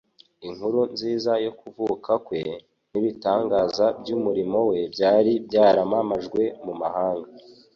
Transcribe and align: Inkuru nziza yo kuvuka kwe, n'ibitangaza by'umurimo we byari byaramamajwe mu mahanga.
Inkuru 0.47 0.79
nziza 0.93 1.31
yo 1.45 1.51
kuvuka 1.59 2.11
kwe, 2.25 2.41
n'ibitangaza 2.91 3.85
by'umurimo 3.99 4.59
we 4.69 4.77
byari 4.93 5.31
byaramamajwe 5.47 6.41
mu 6.65 6.73
mahanga. 6.81 7.29